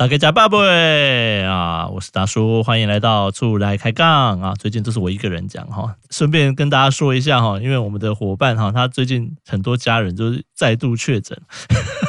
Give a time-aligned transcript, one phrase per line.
[0.00, 1.86] 大家加巴布啊！
[1.88, 4.54] 我是达叔，欢迎来到厝来开杠啊！
[4.58, 11.38] 最近都是我一个人讲哈，顺便跟大家说一下哈，因为我们的伙伴哈，他最近很多家人都是再度确诊，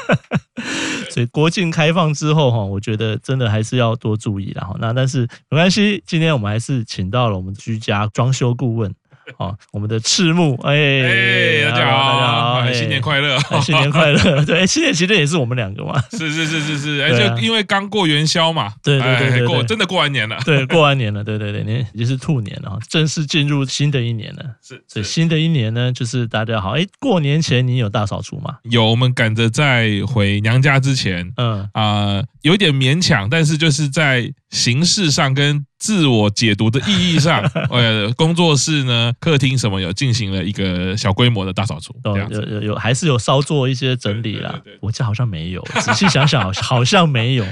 [1.11, 4.73] 所以国境开放之后哈，我觉得真的还是要多注意了哈。
[4.79, 8.95] 那但是没关系，今天我们还是请到了我们居家装修顾问。
[9.37, 28.57] 好，我们的赤木，哎，哎，大家好，大家好，新年快乐，新年快乐，对，新年其实也是我们两个嘛， 是是是是是，哎，就因为刚过元宵嘛，对对对，过真的过完年了，对，过完年了，对对对，年已经是兔年了，正式进入新的一年了，是，所以新的一年呢，就是大家好，哎，过年前你有大扫除吗？
[28.63, 35.65] 有，我们赶着在回娘家之前，嗯啊，有点勉强，但是就是在形式上跟。
[35.81, 44.61] 自我解读的意义上， 呃，工作室呢、客厅什么有进行了一个小规模的大扫除，有有有，还是有稍做一些整理啦。
[44.79, 47.45] 我家好像没有， 仔细想想，好像没有，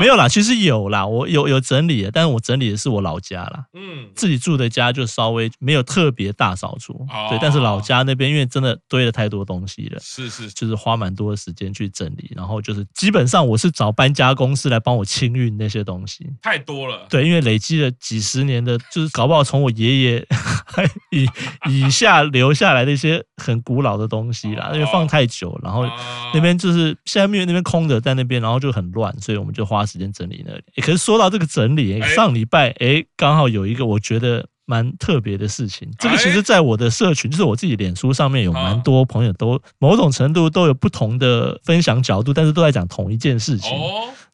[0.00, 0.28] 没有啦。
[0.28, 3.66] 其实有啦，我有有整理，但是我整理的是我老家啦。
[3.74, 7.38] 嗯，自己住的家就稍微没有特别大扫除，对。
[7.40, 17.06] 但是老家那边因为真的堆了太多东西了，是是，就是花蛮多的时间去整理，然后就是基本上我是找搬家公司来帮我清运那些东西，太多了。
[17.08, 17.75] 对，因为累积。
[18.00, 20.26] 几十年的，就是搞不好从我爷爷
[21.10, 21.28] 以
[21.70, 25.86] 以下留下来的一些很古老的东西啦，因为放太久，然后
[26.34, 30.62] 那边就是现在因为那边空着在那边，然后就很乱，所以我们就花时间整理那里。
[30.82, 35.88] 可是说到这个整理，上礼拜哎，刚好有一个我觉得蛮特别的事情。
[35.98, 43.70] 这个其实在我的社群，就是我自己脸书上面有蛮多朋友都某种程度都有不同的分享角度，但是都在讲同一件事情。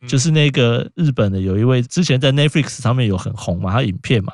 [0.06, 4.33] 就是那个日本的有一位之前在 Netflix 上面有很红嘛，他影片嘛，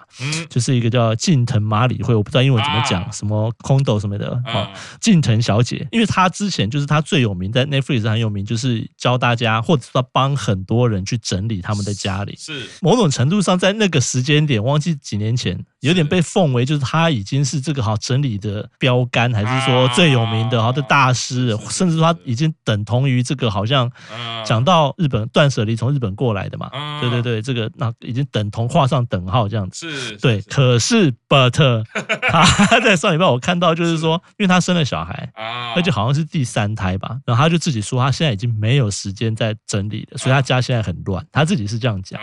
[0.48, 12.66] 就是一个叫近藤麻里惠，我不知道英文怎么讲，什么空斗什么的，好，近藤小姐，因为她之前就是她最有名，在 Netflix 很有名，就是教大家或者说帮很多人去整理他们的家里，是。
[12.80, 23.90] 某种程度上在那个时间点，忘记几年前，有点被奉为就是他已经是这个好整理的标杆，还是说最有名的好的大师，甚至说他已经等同于这个好像
[24.46, 25.58] 讲到日本断舍。
[25.58, 26.70] 这里从日本过来的嘛？
[27.00, 29.90] 对对对，这个那已经等同画上等号这样子。
[29.90, 30.40] 是，对。
[30.42, 31.50] 可是，but
[32.30, 35.32] 他在上礼拜我看到就是说，因为他生了小孩，
[35.74, 41.26] 而且好像是第三胎吧，然后他就自己说他现在已经没有时间在整理了，所以他家现在很乱。
[41.32, 42.20] 他自己是这样讲。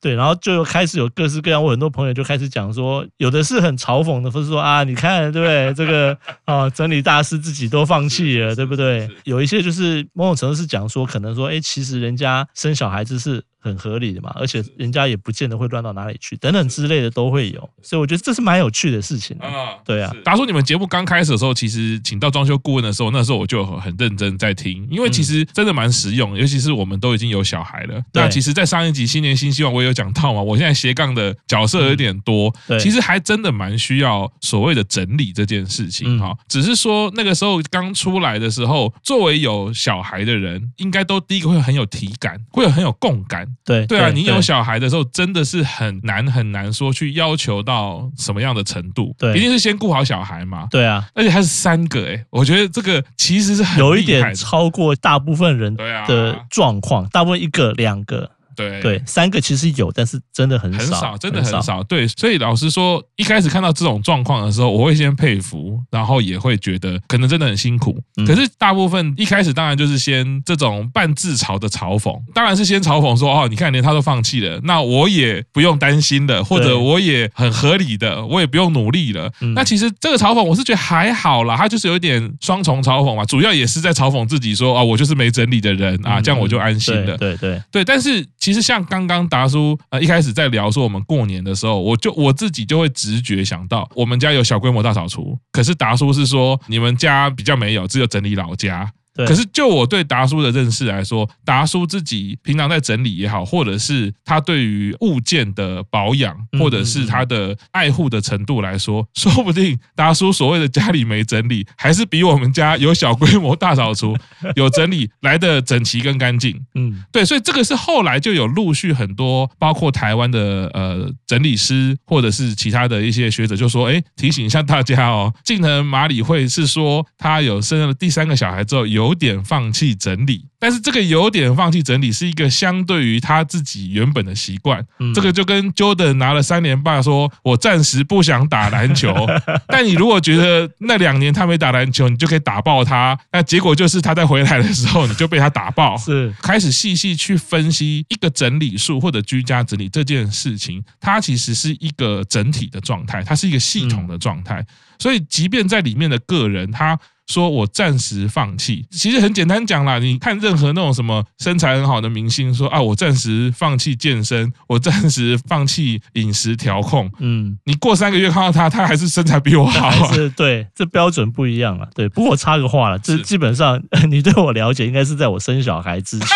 [0.00, 5.74] 对，然后就开始有各式各样，我很多朋友就开始讲说，有的是很嘲讽的，或是说啊，你看对不对？
[5.74, 9.10] 这个啊，整理大师自己都放弃了，对不对？
[9.24, 13.42] 有一些就是某种程度是讲说，可能说，哎，其实人家生小孩子是。
[13.60, 19.76] 很合理的嘛，而且人家也不见得会乱到哪里去，等等之类的都会有，所以我觉得这是蛮有趣的事情啊。
[19.84, 28.00] 对啊，达叔，你们节目刚开始的时候，其实请到装修顾问的时候，那时候我就很认真在听，因为其实真的蛮实用，尤其是我们都已经有小孩了。
[28.12, 36.36] 那其实，在上一集新年新希望，我也有讲到嘛，我现在斜杠的角色有点多，其实还真的蛮需要所谓的整理这件事情哈。
[36.48, 43.47] 只是说那个时候刚出来的时候，作为有小孩的人，应该都第一个会很有体感，会有很有共感。
[43.64, 49.14] 对对啊，你有小孩的时候，真的是很难很难说去要求到什么样的程度。
[49.18, 50.66] 对，一定是先顾好小孩嘛。
[50.70, 58.30] 对啊，而且还是三个哎，我觉得这个其实是很有一点超过大部分人的状况，大部分一个两个。
[58.58, 61.80] 对对，三个其实有，但是真的很少，很少，真的很少。
[61.84, 67.96] 对，所以老实说，一开始看到这种状况的时候，我会先佩服，然后也会觉得可能真的很辛苦。
[68.26, 79.30] 可是大部分一开始当然就是先这种半自嘲的嘲讽，当然是先嘲讽说哦，你看连他都放弃了，那我也不用担心的，或者我也很合理的，我也不用努力了。
[79.54, 87.16] 那其实这个嘲讽我是觉得还好啦，他就是有一点双重嘲讽嘛，主要也是在嘲讽自己说啊，我就是没整理的人啊，这样我就安心了。
[87.16, 88.26] 对对对，但是。
[88.48, 98.90] 其实像刚刚达叔呃一开始在聊说我们过年的时候，我就我自己就会直觉想到我们家有小规模大扫除，可是达叔是说你们家比较没有，只有整理老家。
[99.26, 114.16] 可是，就我对达叔的认识来说，达叔自己平常在整理也好，或者是他对于物件的保养，或者是他的爱护的程度来说，说不定达叔所谓的家里没整理，还是比我们家有小规模大扫除
[114.54, 116.64] 有整理来的整齐跟干净。
[116.76, 129.07] 嗯，对，所以这个是后来就有陆续很多，包括台湾的呃整理师，或者是其他的一些学者就说，哎，提醒一下大家哦，近藤麻里惠是说他有生了第三个小孩之后有。
[129.08, 130.44] 有点放弃整理。
[130.60, 134.84] 但是这个有点放弃整理是一个相对于他自己原本的习惯。
[134.98, 139.14] 嗯、这个就跟 Jordan 拿了三连霸，说我暂时不想打篮球。
[139.68, 143.16] 但你如果觉得那两年他没打篮球，你就可以打爆他。
[143.32, 145.96] 那结果就是他在回来的时候，你就被他打爆。
[146.04, 154.66] 是开始细细去分析一个整理术或者居家整理这件事情，它其实是一个整体的状态，它是一个系统的状态。
[154.98, 156.98] 所以，即便在里面的个人，他
[157.28, 159.98] 说我暂时放弃，其实很简单讲啦。
[159.98, 167.10] 你看任何那种什么身材很好的明星说啊，我暂时放弃健身，我暂时放弃饮食调控。
[167.18, 170.12] 嗯，你过三个月看到他，他还是身材比我好啊。
[170.12, 171.88] 是，对，这标准不一样了。
[171.94, 173.80] 对，不过我插个话了，这基本上
[174.10, 176.28] 你对我了解，应该是在我生小孩之前。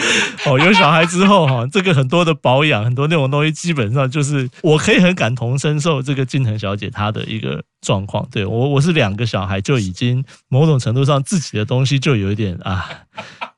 [0.46, 8.26] 哦，有小孩之后哈，这个很多的保养，很多那种东西，基本上就是我可以很感同身受这个金腾小姐她的一个状况。
[8.30, 12.88] 对我，我是两个小孩就已经某种程度上自己的东西就有一点啊，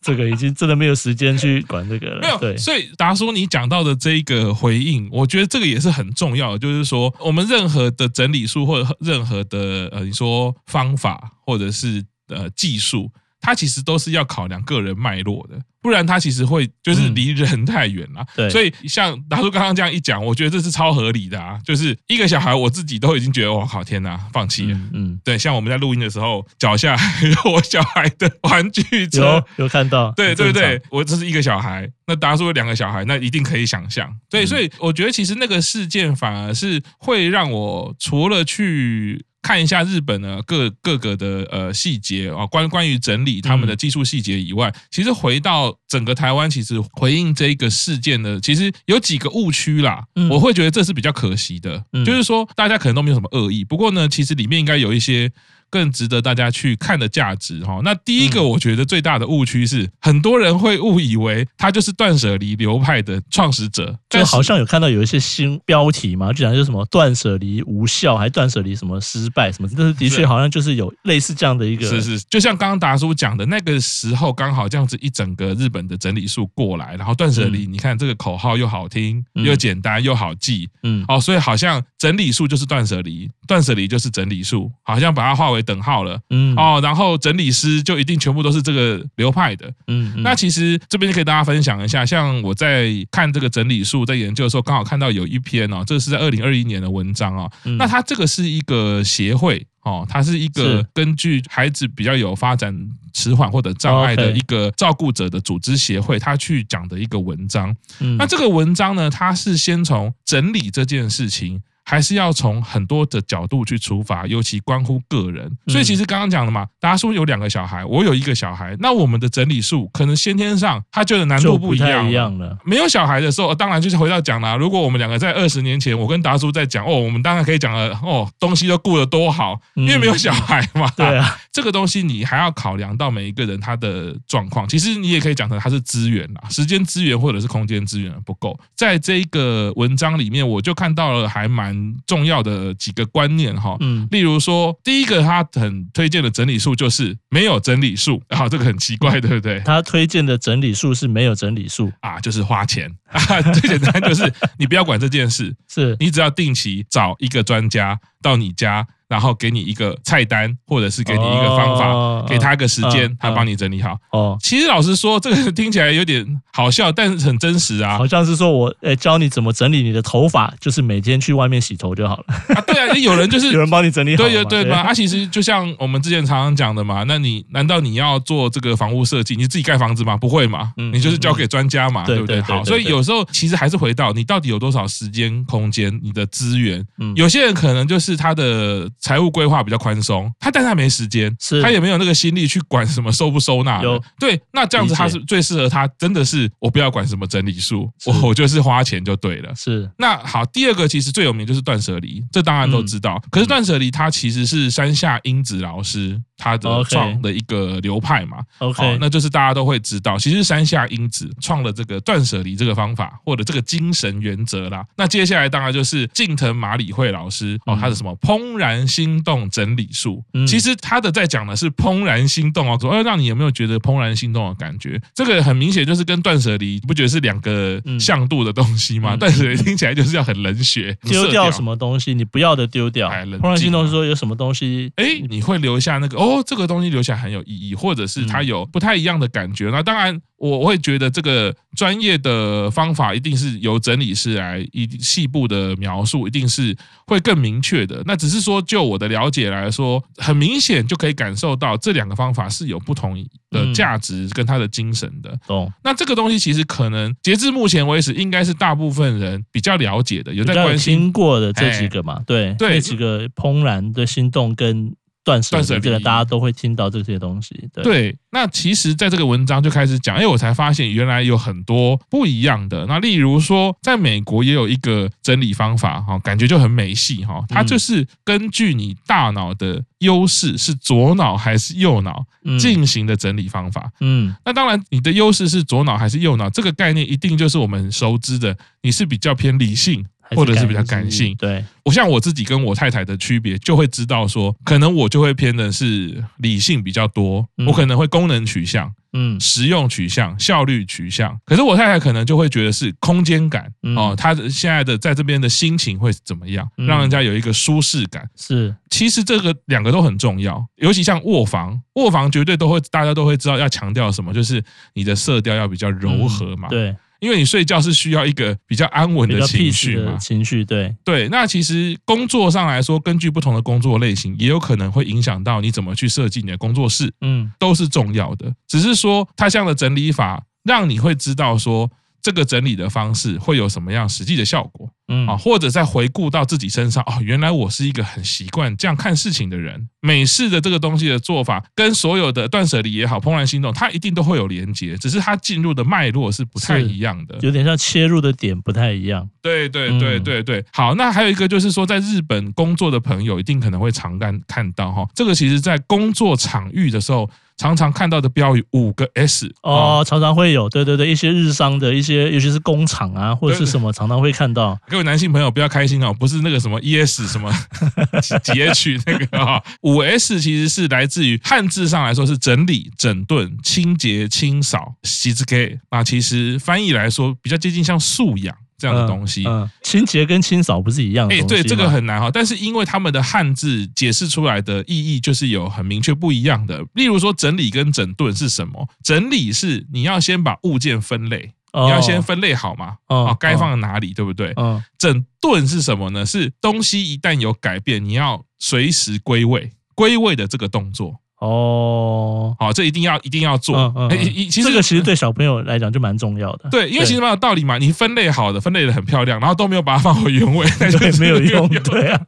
[0.01, 2.21] 这个已经真的没有时间去管这个了。
[2.21, 13.11] 没有，对，所以达叔你讲到的这个回应，我觉得这个也是很重要的，就是说我们任何的整理术或者任何的呃，你说方法或者是呃技术。
[13.43, 18.25] 它其实都是要考量个人脉络的，不然他其实会就是离人太远了。
[18.37, 21.59] 对，所以像达叔刚刚这样一讲，我觉得这是超合理的啊。
[21.65, 24.79] 就是一个小孩，我自己都已经觉得我靠天哪，放弃了。
[24.93, 30.13] 嗯，对，像我们在录音的时候，脚下还有我小孩的玩具车，有有看到。
[30.17, 34.09] 对对对，我这是一个小孩，那达叔有两个小孩，那一定可以想象。
[34.31, 39.25] 对，所以我觉得其实那个事件反而是会让我除了去。
[39.43, 55.31] 看一下日本呢各各个的呃细节啊，关关于整理他们的技术细节以外，其实回到整个台湾，其实回应这一个事件呢，其实有几个误区啦，我会觉得这是比较可惜的，就是说大家可能都没有什么恶意，不过呢，其实里面应该有一些。
[55.73, 57.81] 更值得大家去看的价值哈。
[57.83, 85.62] 那第一个，我觉得最大的误区是，很多人会误以为他就是断舍离流派的创始者，就好像有看到有一些新标题嘛，就讲就是什么断舍离无效，还断舍离什么失败什么，但是的确好像就是有类似这样的一个，是是，就像刚刚达叔讲的那个时候，刚好这样子一整个日本的整理术过来，然后断舍离，你看这个口号又好听又简单又好记，嗯，哦，所以好像整理术就是断舍离，断舍离就是整理术，好像把它化为。
[85.63, 86.55] 等号了，嗯。
[86.57, 102.77] 哦，然后整理师就一定全部都是这个流派的，嗯，那其实这边就可以大家分享一下，像我在看这个整理术在研究的时候，刚好看到有一篇哦，这是在二零二一年的文章哦，那它这个是一个协会哦，它是一个根据孩子比较有发展
[103.13, 107.75] 迟缓或者障碍的一个照顾者的组织协会，他去讲的一个文章，
[108.19, 111.61] 那这个文章呢，它是先从整理这件事情。
[111.93, 115.55] 还是要从很多的角度去出发，尤其关乎个人。
[115.67, 122.57] 所以其实刚刚讲的嘛，大家说有两个小孩，我有一个小孩，那我们的整理术可能先天上他觉得难度不一样了。
[122.65, 124.57] 没有小孩的时候，当然就是回到讲啦。
[124.57, 130.91] 如果我们两个在二十年前，我跟达叔在讲哦，我们当然可以讲了哦，东西都顾得多好，因为没有小孩嘛。
[130.97, 134.67] 对啊，这个东西你还要考量到每一个人他的状况。
[134.67, 138.59] 其实你也可以讲成他是资源啦，时间资源或者是空间资源不够。
[138.75, 141.93] 在这一个文章里面，我就看到了还蛮。
[142.07, 149.61] 重要的几个观念哈，嗯，例如说，第一个他很推荐的整理术就是没有整理术， 啊，这个很奇怪，对不对？
[149.61, 158.87] 他推荐的整理术是没有整理术啊，就是花钱啊， 最简单就是你不要管这件事，是你只要定期找一个专家到你家。
[159.13, 163.95] 然后给你一个菜单，或者是给你一个方法，哦、给他一个时间，哦、他帮你整理好。
[164.11, 167.99] 哦，其实老实说，这个听起来有点好笑，但是很真实啊。
[167.99, 172.25] 好像是说我诶教你怎么整理你的头发，就是每天去外面洗头就好了。
[172.55, 174.83] 啊，对啊，有人就是 有人帮你整理好，对对对吧？
[174.83, 180.17] 他、啊、其实就像我们之前常常讲的嘛，那你难道你要做这个房屋设计，你自己盖房子吗？
[180.17, 182.41] 不会嘛，你就是交给专家嘛，嗯、对不对？
[182.41, 186.83] 好，所以有时候其实还是回到你到底有多少时间、空间、你的资源。
[186.99, 189.83] 嗯，有些人可能就是他的财务规划比较。
[189.83, 193.83] 宽松，他但他没时间，是他也没有那个心力去管什么收不收纳。
[193.83, 199.53] 有对，那这样子他是最适合他，真的是我不要管什么整理术，我我就是花钱就对了。
[199.57, 203.21] 是那好，第二个其实最有名就是断舍离，这当然都知道。
[203.33, 208.39] 可是断舍离它其实是山下英子老师他的创的一个流派嘛。
[208.59, 214.85] OK，那就是大家都会知道，其实山下英子创了这个断舍离这个方法或者这个精神原则啦。
[214.97, 219.73] 那接下来当然就是近藤麻里惠老师哦，他的什么怦然心动整。
[219.73, 225.01] 理术，其实他的在讲的是怦然心动哦，主要让你有没有觉得怦然心动的感觉？
[225.15, 229.17] 这个很明显就是跟断舍离，你不觉得是两个向度的东西吗？
[229.17, 233.09] 断舍离听起来就是要很冷血， 丢掉什么东西，你不要的丢掉。
[233.11, 239.71] 怦然心动是说有什么东西，哎，你会留下那个哦，哦，这个东西留下来很有意义，或者是它有不太一样的感觉。
[239.71, 248.03] 那当然，我会觉得这个专业的方法一定是由整理师来一细部的描述，一定是会更明确的。
[248.07, 253.17] 那只是说，就我的了解来说，很明显就可以感受到这两个方法是有不同
[253.51, 255.39] 的价值跟它的精神的。
[255.47, 262.21] 哦，那这个东西其实可能截至目前为止，应该是大部分人比较了解的，有在关心过的这几个嘛？
[262.27, 264.93] 对，对，这几个怦然的心动跟。
[265.25, 267.55] 断舍离，这个大家都会听到这些东西。
[267.73, 272.85] 对，对，那其实，在这个文章就开始讲，哎，我才发现原来有很多不一样的。
[272.87, 282.25] 那例如说，在美国也有一个整理方法，哈，感觉就很美系，哈，它就是根据你大脑的优势是左脑还是右脑
[282.59, 283.91] 进行的整理方法。
[284.01, 290.05] 嗯，那当然，你的优势是左脑还是右脑，这个概念一定就是我们熟知的，你是比较偏理性。
[290.35, 301.39] 或者是比较感性，对，我像我自己跟我太太的区别，就会知道说，可能我就会偏的是理性比较多，我可能会功能取向，嗯，实用取向，效率取向。
[301.45, 308.29] 可是我太太可能就会觉得是空间感哦，她现在的在这边的心情会怎么样，让人家有一个舒适感。
[308.37, 314.63] 是，其实这个两个都很重要，尤其像卧房，卧房绝对都会大家都会知道要强调什么，就是
[314.95, 316.95] 你的色调要比较柔和嘛，对。
[317.23, 321.29] 因为你睡觉是需要一个比较安稳的情绪嘛，情绪对对。
[321.29, 328.53] 那其实工作上来说，根据不同的工作类型，也有可能会影响到你怎么去设计你的工作室，嗯，都是重要的。
[328.67, 331.89] 只是说，他这样的整理法，让你会知道说。
[332.23, 334.89] 这个整理的方式会有什么样实际的效果？
[335.09, 339.89] 嗯啊，或者再回顾到自己身上哦，原来我是一个很习惯这样看事情的人。
[340.01, 349.29] 美式的这个东西的做法，跟所有的断舍离也好，怦然心动，它一定都会有连接，只是它进入的脉络是不太一样的，有点像切入的点不太一样。
[349.43, 350.65] 对对对对对。
[350.73, 357.29] 好，那还有一个就是说，在日本工作的朋友一定可能会常看看到哈，这个其实在工作场域的时候。
[357.57, 364.79] 常常看到的标语五个 S 哦，常常会有，对对对，一些日商的一些，尤其是工厂啊，或者是什么，常常会看到。
[364.89, 367.53] 各位男性朋友不要开心哦，不是那个什么 ES 什么
[368.43, 378.57] 截取那个啊，五 S 其实是来自于汉字上来说是整理、整顿、清洁、清扫、洗之 K 那，其实翻译来说比较接近像素养。
[378.83, 381.35] 这样的东西，嗯嗯、清洁跟清扫不是一样的。
[381.37, 382.29] 哎，对，这个很难哈。
[382.33, 386.85] 但是因为他们的汉字解释出来的意义就是有很明确不一样的。
[386.95, 388.89] 例如说，整理跟整顿是什么？
[389.05, 394.53] 整理是你要先把物件分类，哦、你要先分类好嘛，啊、哦，该放在哪里，哦、对不对？
[394.57, 394.83] 嗯。
[394.99, 396.27] 整顿是什么呢？
[396.27, 401.21] 是东西一旦有改变，你要随时归位，归位的这个动作。
[401.43, 403.77] 哦，好，这一定要一定要做。
[403.77, 406.71] 嗯嗯，其实这个其实对小朋友来讲就蛮重要的。
[406.71, 407.79] 对，因为其实蛮有道理嘛。
[407.79, 411.69] 你分类好的，分类的很漂亮，然后都没有把它放回原位，那就没有用。
[411.69, 412.21] 对啊，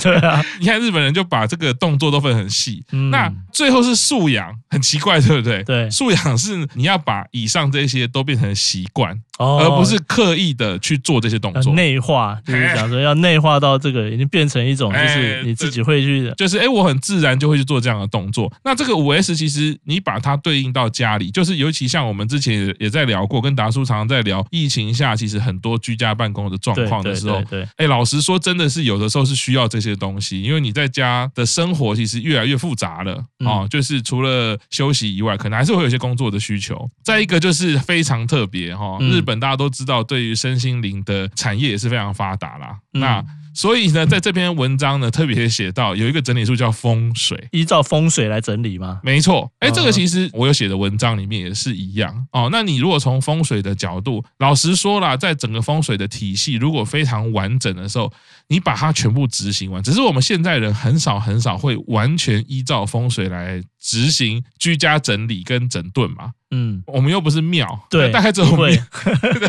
[0.00, 0.40] 对啊。
[0.60, 2.84] 你看日本人就把这个动作都分很细。
[3.10, 5.64] 那最后是素养，很奇怪，对不对？
[5.64, 9.20] 对，素养是你要把以上这些都变成习惯。
[9.42, 18.52] 而不是刻意的去做这些动作，内化就是讲说要内化到这个已经变成一种，就是你自己会去，就是哎，我很自然就会去做这样的动作。
[18.64, 36.88] 那这个五 S 其实你把它对应到家里，就是尤其像我们之前也也在聊过，跟达叔常常在聊疫情下，其实很多居家办公的状况的时候，对，哎，老实说，真的是有的时候是需要这些东西，因为你在家的生活其实越来越复杂了啊，就是除了休息以外，可能还是会有一些工作的需求。
[37.02, 39.31] 再一个就是非常特别哈，日本。
[39.38, 42.78] 大家都知道，对于身心灵的产业也是非常发达啦。
[42.94, 43.24] 嗯、那
[43.54, 48.98] 所以呢，在这篇文章呢，特别写到有一个整理术叫风水，依照风水来整理吗？
[49.02, 49.50] 没错。
[49.58, 52.48] 哎，这个其实我有写的文章里面也是一样哦。
[52.50, 58.10] 那你如果从风水的角度，老实说啦，在整个风水的体系如果非常完整的时候，
[58.48, 66.30] 你把它全部执行完，只是我们现在人很少很少会完全依照风水来执行居家整理跟整顿嘛。
[66.54, 68.78] 嗯，我们又不是庙，对，大概这种， 对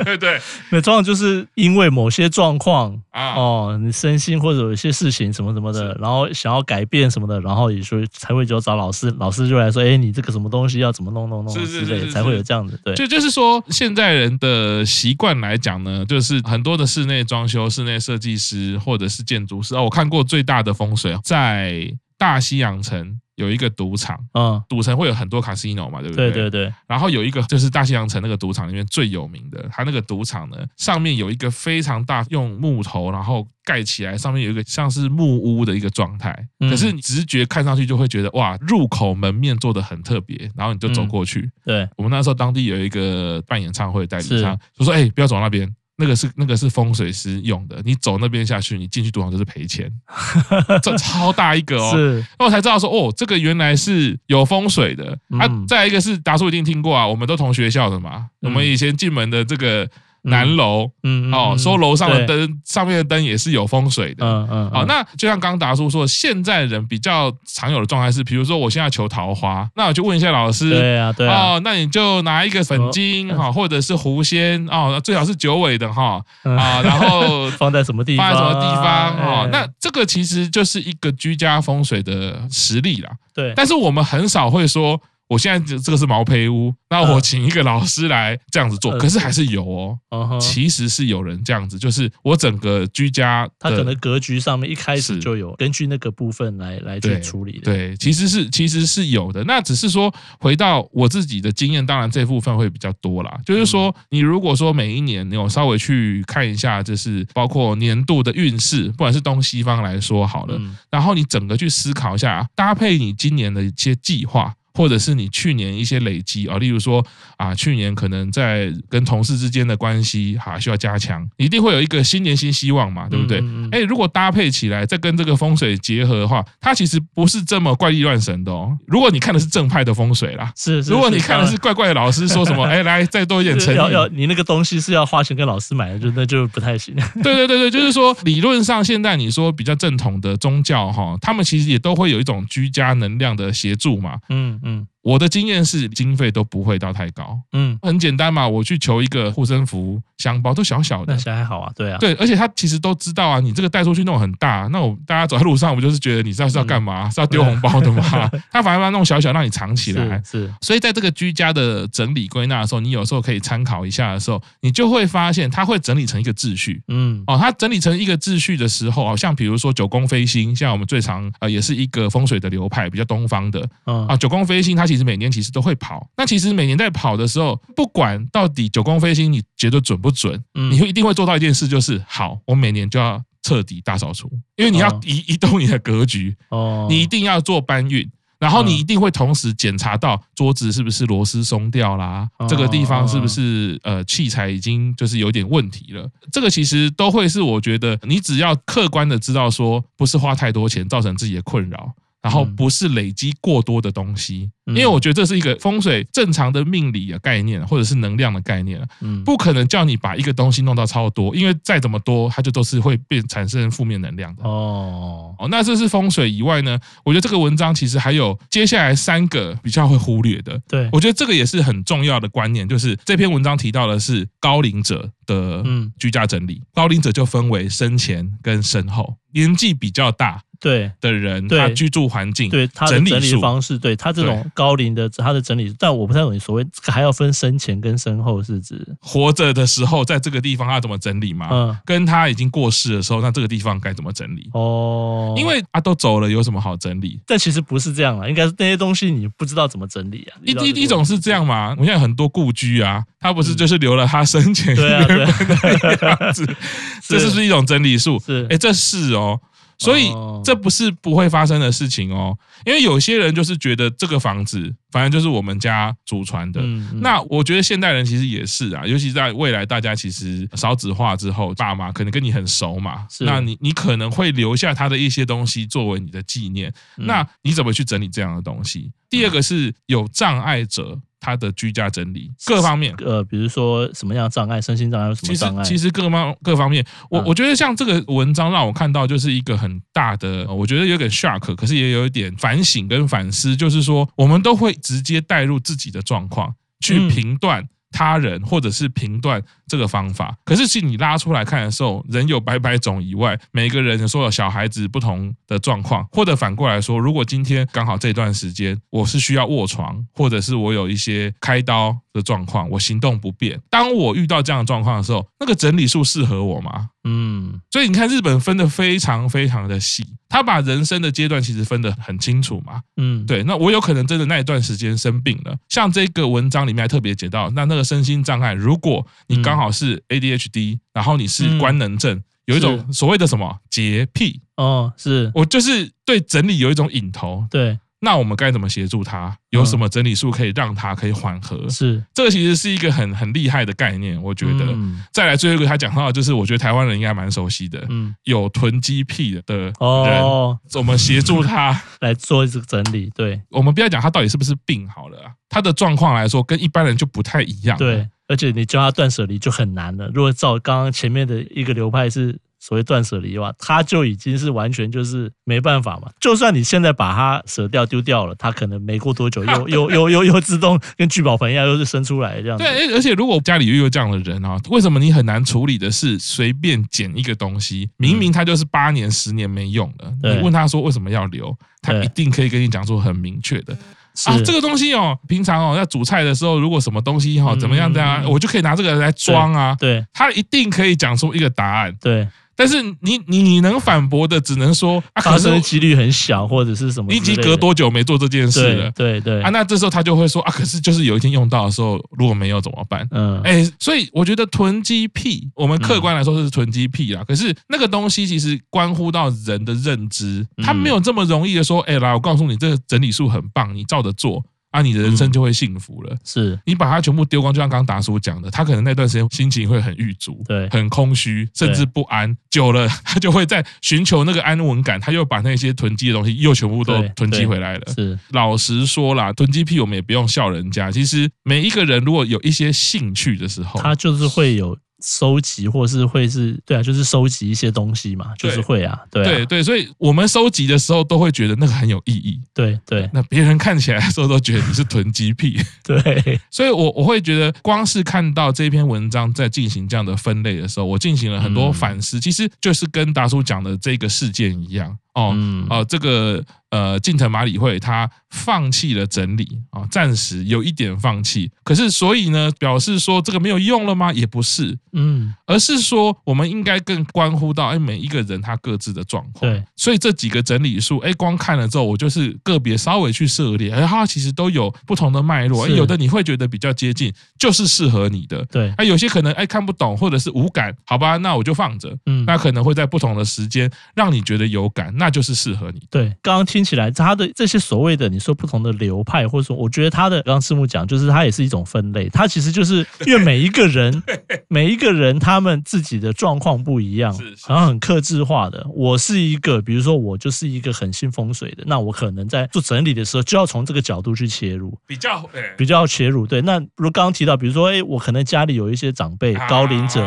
[0.05, 12.79] 对对，那通常就是因为某些状况啊，哦，你身心或者有一些事情什么什么的，然后想要改变什么的，然后也说才会就找老师，老师就来说，哎，你这个什么东西要怎么弄弄弄之类，才会有这样子。
[12.85, 23.19] 对，就就是说，现在人的习惯来讲呢，就是很多的室内装修、室内设计师或者是建筑师哦，我看过最大的风水在大西洋城。
[23.35, 26.31] 有一个赌场，嗯，赌城会有很多 casino 嘛，对不对？
[26.31, 26.73] 对对对。
[26.87, 36.47] 然后有一个就是大西洋城那个赌场里面最有名的，它那个赌场呢，上面有一个非常大用木头然后盖起来，上面有一个像是木屋的一个状态。
[36.59, 41.49] 可是你直觉看上去就会觉得哇，入口门面做的很特别，然后你就走过去。
[41.65, 49.91] 对，我们那时候当地有一个办演唱会代理商，就说：“哎，不要走那边。”那个是那个是风水师用的，你走那边下去，你进去赌场就是赔钱，
[50.81, 51.91] 这超大一个哦。
[51.95, 55.17] 是，那我才知道说，哦，这个原来是有风水的。
[55.39, 59.89] 啊，再一个是达叔一定听过啊，我们都同学校的嘛，我们以前进门的这个。
[60.23, 78.31] 南楼，嗯，哦，说楼上的灯，上面的灯也是有风水的，嗯嗯，好，那就像刚刚达叔说，现在人比较常有的状态是，比如说我现在求桃花，那我就问一下老师，对啊，对啊，哦，那你就拿一个粉晶哈，或者是狐仙哦，最好是九尾的哈，啊，然后 放在什么地方？
[78.31, 79.17] 放在什么地方？
[79.17, 85.01] 哦，那这个其实就是一个居家风水的实力啦，对，但是我们很少会说。
[85.33, 89.65] 我现在这这个是毛坯屋，那我请一个老师来这样子做，可是还是有
[90.09, 110.61] 哦，其实是有人这样子，就是我整个居家，他可能格局上面一开始就有根据那个部分来来去处理的，对，其实是其实是有的，那只是说回到我自己的经验，当然这部分会比较多啦，就是说你如果说每一年你有稍微去看一下，就是包括年度的运势，不管是东西方来说好了，
[110.91, 114.53] 然后你整个去思考一下，搭配你今年的一些计划。
[114.73, 117.05] 或者是你去年一些累积啊，例如说
[117.37, 123.43] 啊，去年可能在跟同事之间的关系哈需要加强，一定会有一个新年新希望嘛，对不对？
[123.71, 128.75] 哎，如果搭配起来，再跟这个风水结合的话，它其实不是这么怪力乱神的哦。
[128.87, 136.95] 如果你看的是正派的风水啦，是，是如果你看的是怪怪的老师说什么， 哎，来再多一点诚意，要要你那个东西是要花钱跟老师买的，就那就不太行。
[137.21, 144.59] 对对对对，就是说理论上现在你说比较正统的宗教哈，他们其实也都会有一种居家能量的协助嘛，嗯。
[144.63, 150.01] 嗯，我的经验是经费都不会到太高，嗯，很简单嘛，我去求一个护身符。
[150.19, 157.09] 香包都小小的，那还好啊，对啊，对，而且他其实都知道啊，你这个带出去弄很大，那我大家走在路上，我就是觉得你知道是要干嘛？
[157.09, 158.29] 是要丢红包的嘛？
[158.49, 160.21] 他反而把它弄小小，让你藏起来。
[160.23, 166.81] 是，所以在这个居家的整理归纳的时候，你有时候可以参考一下的时候，你就会发现他会整理成一个秩序。
[166.87, 173.67] 嗯，哦，他整理成一个秩序的时候，好像比如说九宫飞星，像我们最常呃也是一个风水的流派，比较东方的。
[173.87, 176.07] 嗯啊，九宫飞星它其实每年其实都会跑。
[176.15, 201.91] 那其实每年在跑的时候，不管到底九宫飞星你觉得准不准，你会一定会做到一件事，就是好，我每年就要彻底大扫除，因为你要移移动你的格局，哦，你一定要做搬运，然后你一定会同时检查到桌子是不是螺丝松掉啦，这个地方是不是呃器材已经就是有点问题了，这个其实都会是我觉得你只要客观的知道说不是花太多钱造成自己的困扰。
[202.23, 208.81] 然后不是累积过多的东西，因为我觉得这是一个风水正常的命理的概念，或者是能量的概念，
[209.25, 214.43] 不可能叫你把一个东西弄到超多，因为再怎么多，它就都是会变产生负面能量的。
[214.45, 215.35] 哦。
[215.37, 220.57] 哦，那这是风水以外呢，我觉得这个文章其实还有接下来三个比较会忽略的。
[220.69, 225.61] 对，我觉得这个也是很重要的观念，就是这篇文章提到的是高龄者的
[225.99, 230.41] 居家整理，高龄者就分为生前跟身后，年纪比较大。
[230.63, 241.49] 对的人，他居住环境，对他整理方式，对他这种高龄的他的整理，但我不太懂你所谓还要分生前跟身后是指活着的时候在这个地方他怎么整理嘛？
[241.51, 244.49] 嗯，跟他已经过世的时候，那这个地方该怎么整理？
[244.53, 247.19] 哦，因为他都走了，有什么好整理？
[247.27, 250.39] 但其实不是这样啊，应该是那些东西你不知道怎么整理啊。
[250.45, 251.75] 一一一种是这样嘛？
[251.77, 256.45] 我现在很多故居啊，他不是就是留了他生前的样子，
[257.05, 258.17] 这是不是一种整理术？
[258.25, 259.37] 是，哎，这是哦。
[259.83, 260.11] 所以
[260.43, 266.61] 这不是不会发生的事情哦，因为有些人就是觉得这个房子反正就是我们家祖传的。
[267.01, 276.73] 那我觉得现代人其实也是啊，尤其在未来大家其实少子化之后，爸妈可能跟你很熟嘛，那你你可能会留下他的一些东西作为你的纪念。
[276.95, 278.91] 那你怎么去整理这样的东西？
[279.09, 280.99] 第二个是有障碍者。
[281.23, 285.63] 他的居家整理各方面，呃，比如说什么样的障碍，身心障碍有什么障碍？
[285.63, 299.41] 其实其实各方各方面，我我觉得像这个文章让我看到就是一个很大的，我觉得有点 shock，可是也有一点反省跟反思，就是说我们都会直接带入自己的状况去评断他人，或者是评断。
[299.65, 316.89] 这个方法，可是其实你拉出来看的时候，人有百百种以外，每个人说有小孩子不同的状况，或者反过来说，如果今天刚好这段时间我是需要卧床，或者是我有一些开刀的状况，我行动不便，当我遇到这样的状况的时候，那个整理术适合我吗？
[317.05, 322.81] 嗯，所以你看日本分的非常非常的细，他把人生的阶段其实分得很清楚嘛。
[322.97, 337.79] 嗯，对，那我有可能真的那一段时间生病了，像这个文章里面还特别写到，那那个身心障碍，如果你刚好好是 ADHD，然后你是官能症，嗯、有一种所谓的什么洁癖哦，是我就是对整理有一种瘾头，对。
[338.03, 339.33] 那我们该怎么协助他？
[339.51, 341.69] 有什么整理术可以让他可以缓和？
[341.69, 344.75] 是这个其实是一个很很厉害的概念，我觉得。
[345.13, 353.09] 再来最后一个他讲到的就是，我觉得台湾人应该蛮熟悉的，嗯，有囤积癖的人，我们协助他 来做这个整理。
[353.15, 357.77] 对，我们不要讲他到底是不是病好了，他的状况来说跟一般人就不太一样。
[357.77, 360.11] 对，而且你教他断舍离就很难了。
[360.13, 362.37] 如果照刚刚前面的一个流派是。
[362.65, 366.09] 所谓断舍离的话，他就已经是完全就是没办法嘛。
[366.17, 372.63] 就算你现在把它舍掉丢掉了，他可能没过多久又 又又又又自动跟聚宝盆一样，又是生出来这样子。
[372.63, 383.77] 对，而且如果家里又有这样的人啊，为什么你很难处理的是随便捡一个东西，明明他就是八年十年没用了，你问他说为什么要留，他一定可以跟你讲出很明确的
[384.25, 389.75] 啊，这个东西哦，平常哦要煮菜的时候，如果什么东西哈怎么样这样，我就可以拿这个来装啊。
[389.77, 391.93] 对，他一定可以讲出一个答案。
[391.99, 392.25] 对。
[392.55, 397.11] 但是你你你能反驳的，只能说啊，发生的几率很小，或者是什么？
[397.11, 398.91] 你已经隔多久没做这件事了？
[398.91, 403.07] 对对，对啊，那这时候他就会说啊，可是就是有一天用到的时候，如果没有怎么办？
[403.11, 407.23] 嗯，哎，所以我觉得囤积癖，我们客观来说是囤积癖啊。
[407.27, 414.43] 可是那个东西其实关乎到人的认知，他没有这么容易的说，哎，来，我告诉你，这个整理术很棒，你照着做。
[414.73, 416.17] 啊，你的人生就会幸福了。
[416.25, 422.35] 是你把它全部丢光，就像刚刚达叔讲的，他可能那段时间心情会很郁卒，对，很空虚，甚至不安。
[422.49, 427.93] 久了，他就会在寻求那个安稳感，他又把那些囤积的东西又全部都囤积回来了。
[427.93, 430.91] 是，老实说啦，囤积癖我们也不用笑人家。
[430.91, 434.75] 其实每一个人如果有一些兴趣的时候，他就是会有。
[435.03, 443.09] 收集或是会是对啊，就是收集一些东西嘛，就是会啊，对对对，所以我们收集的时候都会觉得那个很有意义，对对。
[443.13, 446.39] 那别人看起来的时候都觉得你是囤积癖， 对。
[446.49, 455.35] 所以我我会觉得，光是看到这篇文章在进行这样的分类的时候，我进行了很多反思，其实就是跟达叔讲的这个事件一样哦
[455.69, 456.43] 哦，这个。
[456.73, 461.51] 呃，近藤麻里会他放弃了整理啊，暂时有一点放弃。
[461.63, 464.11] 可是，所以呢，表示说这个没有用了吗？
[464.11, 469.41] 也不是，嗯，而是说我们应该更关乎到哎，每一个人他各自的状况。
[469.41, 475.67] 对，所以这几个整理术，哎，光看了之后，我就是个别稍微去涉猎，哎，它其实都有不同的脉络。
[475.67, 478.43] 有的你会觉得比较接近，就是适合你的。
[478.45, 481.95] 对，哎，有些可能哎看不懂或者是无感，好吧，那我就放着。
[482.07, 485.79] 嗯，那可能会在不同的时间让你觉得有感，那就是适合你。
[485.91, 486.63] 对，刚刚听。
[486.63, 492.07] 起来，他的这些所谓的你说不同的流派，或者说，我觉得他的刚刚赤木讲，就是他也是一种分类。
[492.07, 494.01] 他其实就是因为每一个人，
[494.47, 497.13] 每一个人他们自己的状况不一样，
[497.49, 498.65] 然后很克制化的。
[498.73, 506.25] 我是一个，比如说我就是一个很信风水的，那我可能在做整理的时候就要从这个角度去切入，比较比较切入。
[506.25, 510.01] 对，那如刚刚提到，比如说，哎，我可能家里有一些长辈、高龄者，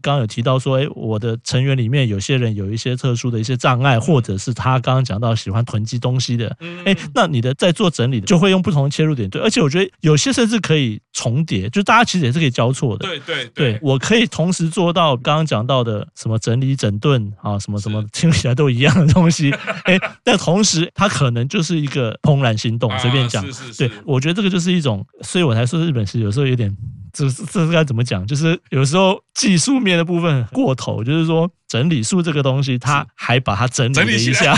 [0.00, 5.80] 刚刚有提到说，哎，我的成员里面有些人有一些特殊的一些障碍，或者是他刚刚讲到喜欢囤。
[5.90, 19.50] 积东西的，哎，那你的在做整理的就会用不同的切入点，对，而且我觉得有些甚至可以重叠，就大家其实也是可以交错的，对对对，我可以同时做到刚刚讲到的什么整理整顿啊，什么什么听起来都一样的东西，
[19.82, 23.44] 哎，但同时它可能就是一个怦然心动，随便讲，
[23.76, 26.70] 对，我觉得这个就是一种，所以我才说日本是有时候有点，
[27.12, 31.50] 这这是该怎么讲，就是有时候技术面的部分过头，就是说。
[31.70, 34.52] 整理术这个东西，他还把它整理了一下，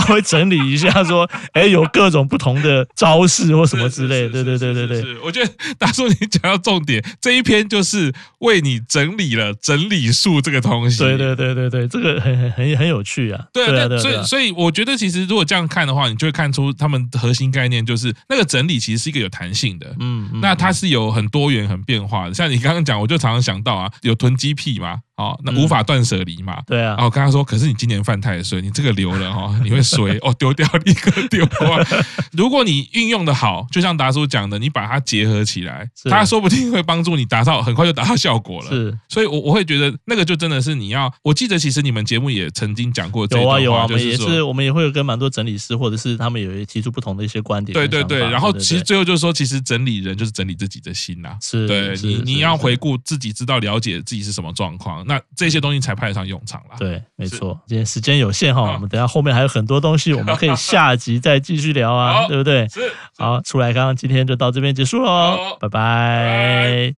[0.00, 5.00] 稍微整理一下，说， 哎，有各种不同的招式或什么之类，对对对对对。
[5.00, 10.98] 是，我觉得大叔你讲到重点，这一篇就是为你整理了整理术这个东西。
[10.98, 13.44] 对对对对对，这个很很很很有趣啊。
[13.52, 22.34] 对对对，所以所以我觉得其实如果这样看的话，你就会看出他们核心概念就是那个整理其实是一个有弹性的，嗯，那它是有很多元很变化的。
[22.34, 24.98] 像你刚刚讲，我就常常想到啊，有囤积癖嘛。
[25.16, 26.60] 哦，那无法断舍离嘛？
[26.66, 26.88] 对啊。
[26.88, 31.86] 然后我跟他说，可是你今年犯太岁，你这个留了哈，你会衰哦，丢掉立刻丢啊。
[32.32, 38.70] 如果你运用的好，就像达叔讲的，你把它结合起来，他说不定会帮助你达到很快就达到效果了。
[38.70, 41.12] 是，所以我我会觉得那个就真的是你要。
[41.22, 47.74] 我记得其实你们节目也曾经讲过这个话，有啊有啊，我们也是我们也会有跟蛮多整理师，或者是他们有提出不同的一些观点。
[47.74, 48.20] 对对对。
[48.30, 51.36] 然后其实最后就是说，其实整理人就是整理自己的心呐。
[51.40, 51.68] 是。
[51.68, 55.04] 对你你要回顾自己，知道了解自己是什么状况。
[55.06, 56.76] 那这些东西才派得上用场了。
[56.78, 57.58] 对，没错。
[57.66, 62.68] 今天时间有限哈，我们等下后面还有很多东西，我们可以下集再继续聊啊，对不对？
[62.68, 62.92] 是。
[63.16, 66.92] 好，出来刚刚今天就到这边结束喽，拜拜。